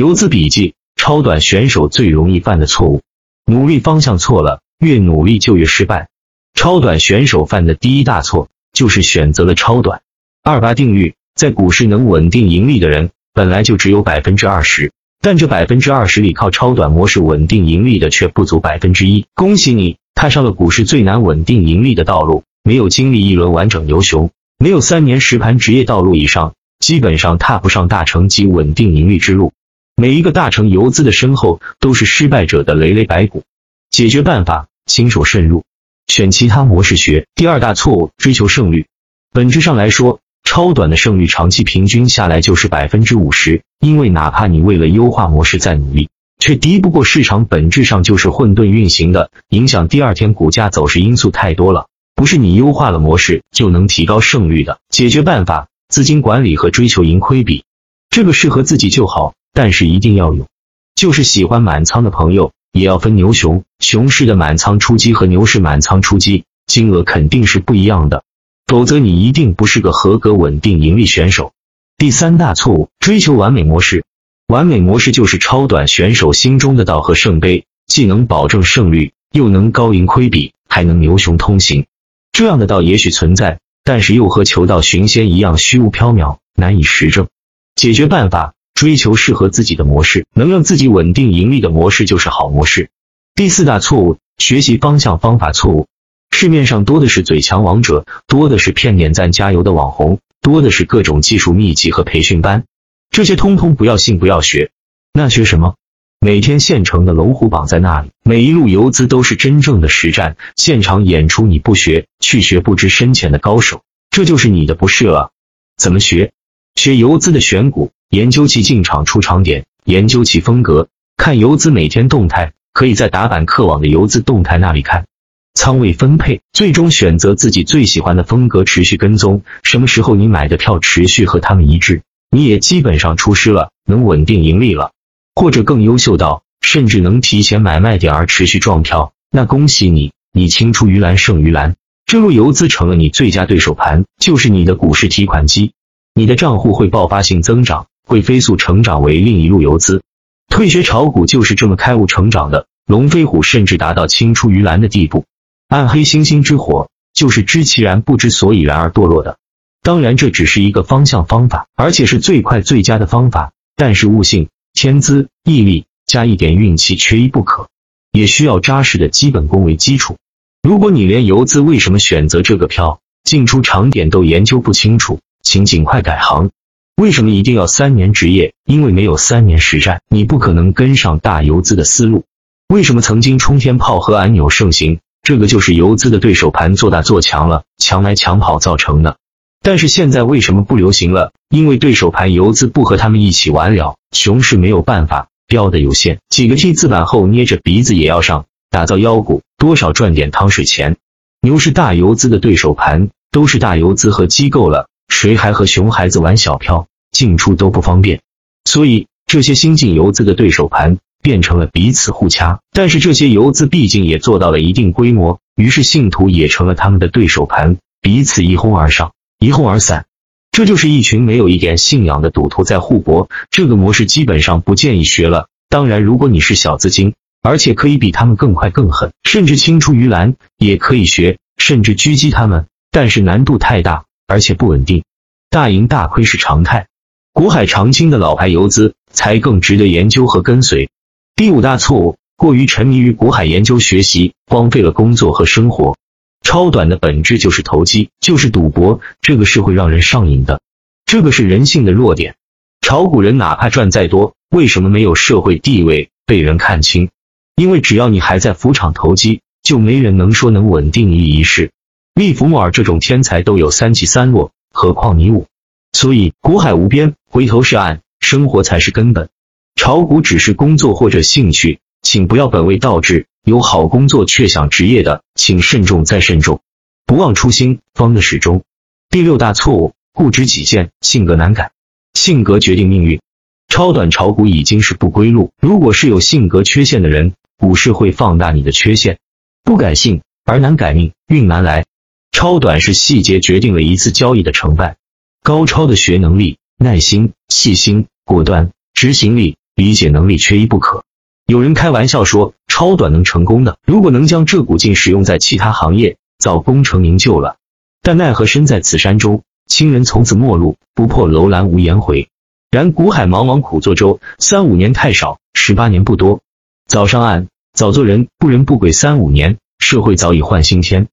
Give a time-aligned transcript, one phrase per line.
[0.00, 3.02] 游资笔记：超短选手最容易犯的错误，
[3.44, 6.08] 努力方向错了，越努力就越失败。
[6.54, 10.00] 超短选手犯的第一大错就是选择了超短。
[10.42, 14.90] 二八定律：在股市能稳定盈利的人本来就只有百分之二十，
[15.20, 19.26] 但这百分之二十里靠超短模式稳定盈利的却不足百分之一。
[19.34, 22.44] 恭喜你，踏上了股市最难稳定盈利的道路。
[22.64, 29.52] 没有经历一轮完整牛熊，没有三年实盘职业道路以上，基本上踏不上大成及稳定盈利之路。
[30.00, 33.42] 每一个大成游资的身后，都是失败者的累累白骨。
[33.90, 35.64] 解决办法：新手慎入，
[36.06, 37.26] 选其他模式学。
[37.34, 38.86] 第二大错误：追求胜率。
[39.30, 43.60] 本质上来说，超短的胜率长期平均下来就是百分之五十。
[43.78, 54.78] 因为哪怕你为了优化模式再努力，却敌不过市场本质上就是混沌运行的，影响第二天股价走势因素太多了，不是你优化了模式就能提高胜率的。
[54.88, 57.64] 解决办法：资金管理和追求盈亏比。
[58.08, 59.34] 这个适合自己就好。
[59.62, 60.46] 但是一定要有，
[60.94, 63.62] 就是喜欢满仓的朋友，也要分牛熊。
[63.78, 68.24] 熊市的满仓出击和牛市满仓出击金额肯定是不一样的，
[68.66, 71.52] 否则你一定不是个合格稳定盈利选手。
[71.98, 74.06] 第三大错误，追求完美模式。
[74.46, 81.84] 完美模式就是超短选手心中的道和圣杯，既能保证胜率，又能高盈亏比，还能牛熊通行。
[82.32, 87.28] 这样的道也许存在，但是又和求道寻仙一样虚无缥缈，难以实证。
[87.74, 88.54] 解决办法。
[88.80, 92.88] 追求适合自己的模式，能让自己稳定盈利的模式就是好模式。
[93.34, 95.86] 第四大错误，学习方向方法错误。
[96.30, 102.64] 市面上多的是嘴强王者，多的是骗点赞加油的网红，多的是各种技术秘籍和培训班，
[103.10, 104.70] 这些通通不要信不要学。
[105.12, 105.74] 那学什么？
[106.18, 115.32] 每天现成的龙虎榜在那里，每一路游资都是真正的实战现场演出，你不学，去学不知深浅的高手，这就是你的不是了。
[115.76, 116.32] 怎么学？
[116.80, 117.90] 学游资的选股。
[118.08, 125.04] 研究其进场出场点，研究其风格，看游资每天动态，可以在打板客网的游资动态那里看
[125.52, 129.42] 仓位分配，最终选择自己最喜欢的风格，持续跟踪。
[129.62, 132.00] 什么时候你买的票持续和他们一致，
[132.30, 134.92] 你也基本上出师了，能稳定盈利了，
[135.34, 141.76] 或者更优秀到甚至能提前买卖点而持续撞票，那恭喜你，你青出于蓝胜于蓝，
[142.06, 145.74] 这路游资成了你最佳对手盘，就是你的股市提款机，
[146.14, 147.86] 你的账户会爆发性增长。
[148.06, 150.02] 会飞速成长为另一路游资，
[150.48, 152.66] 退学炒股就是这么开悟成长的。
[152.84, 155.26] 龙飞虎甚至达到青出于蓝的地步，
[155.68, 159.38] 暗黑星星之火就是知其然不知所以然而堕落的。
[159.80, 163.52] 当然，这只是一个方向方法，而且是最快最佳的方法。
[163.76, 167.68] 但是悟性、天资、毅力加一点运气缺一不可，
[168.10, 170.16] 也需要扎实的基本功为基础。
[170.64, 176.50] 如果你连游资为什么选择这个票、进出场点都研究不清楚，请尽快改行。
[176.96, 178.52] 为什么一定要三年职业？
[178.64, 182.24] 因为没有三年实战，你不可能跟上大游资的思路。
[182.68, 185.00] 为什么曾经冲天炮和按钮盛行？
[185.22, 189.16] 这个就是游资的对手盘做大做强了，强来强跑造成的。
[189.62, 191.32] 但是现在为什么不流行了？
[191.48, 200.96] 因为对手盘游资不和他们一起玩了，熊市没有办法，标的有限，几个 T 字板后捏着鼻子也要上，打造妖股，多少赚点汤水钱。
[201.40, 204.89] 牛市大游资的对手盘都是大游资和机构了。
[205.10, 208.20] 谁还和熊孩子玩小票，进出都不方便，
[208.64, 212.60] 所以这些新进游资的对手盘变成了彼此互掐。
[212.72, 220.06] 但是这些游资毕竟也做到了一定规模，于是信徒也成了他们的对手盘，彼此一哄而上，一哄而散。
[220.52, 223.28] 这就是一群没有一点信仰的赌徒在互搏。
[223.50, 225.48] 这个模式基本上不建议学了。
[225.68, 232.66] 当然，如果你是小资金，而且可以比他们更快更狠，甚至青出于蓝，也可以学，甚至狙击他们。
[232.90, 234.04] 但是难度太大。
[234.30, 235.02] 而且不稳定，
[235.50, 236.86] 大赢大亏是常态。
[237.32, 240.88] 股海长青的老牌游资才更值得研究和跟随。
[241.34, 245.96] 第五大错误，过于沉迷于股海研究学习，荒废了工作和生活。
[246.42, 250.60] 超短的本质就是投机，就是赌博，这个是会让人上瘾的，
[251.06, 252.36] 这个是人性的弱点。
[252.80, 257.10] 炒股人哪怕赚再多，为什么没有社会地位被人看清？
[257.56, 261.72] 因为只要你还在浮场投机，就没人能说能稳定你一世。
[262.14, 265.46] 利弗莫尔这种天才都有三起三落，何况你我？
[265.92, 269.28] 所以股海无边，回头是岸，生活才是根本。
[269.74, 273.26] 炒股只是工作或者兴趣，请不要本位倒置。
[273.42, 276.60] 有好工作却想职业的，请慎重再慎重。
[277.06, 278.62] 不忘初心，方得始终。
[279.08, 281.72] 第六大错误，固执己见，性格难改。
[282.12, 283.20] 性格决定命运。
[283.68, 285.52] 超短炒股已经是不归路。
[285.60, 289.18] 如果是有性格缺陷的人，股市会放大你的缺陷。
[289.64, 291.86] 不改性而难改命，运难来。
[292.32, 294.96] 超短是细节决定了一次交易的成败，
[295.42, 301.04] 高超的学能力、耐心、细心、果断、执行力理解能力缺一不可。
[301.46, 307.56] 有人开玩笑说，超短能成功的，如果能将这股劲使用在其他行业，早功成名就了。
[308.02, 312.28] 但奈何身在此山中，亲人从此陌路，不破楼兰无颜回。
[312.70, 316.40] 然古海茫茫苦作舟，三五年太少，十八年不多。
[316.86, 321.08] 早上岸，早做人，不人不鬼，三五年，社会早已换新天。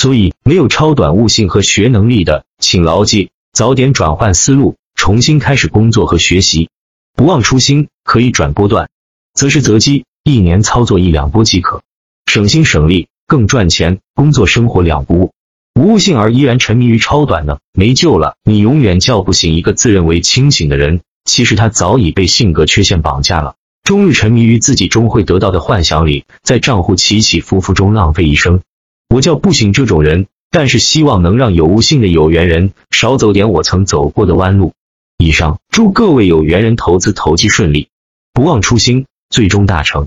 [0.00, 6.70] 所以，没有超短悟性和学能力的，请牢记，早点转换思路，重新开始工作和学习。
[7.14, 8.88] 不忘初心，可以转波段，
[9.34, 11.82] 择时择机，一年操作一两波即可，
[12.24, 13.98] 省心省力，更赚钱。
[14.14, 15.32] 工作生活两不误。
[15.78, 18.36] 无悟性而依然沉迷于超短呢，没救了。
[18.42, 28.62] 你永远叫不醒一个自认为清醒的人，其实他早已被性格缺陷绑架了，终日沉迷于自己终会得到的幻想里，在账户起起伏伏中浪费一生。
[29.10, 34.72] 我叫不醒这种人，但是希望能让有悟性的有缘人少走点我曾走过的弯路。
[35.18, 37.88] 以上祝各位有缘人投资投机顺利，
[38.32, 40.06] 不忘初心，最终大成。